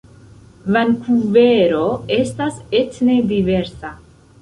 [0.75, 1.83] Vankuvero
[2.19, 3.97] estas etne diversa.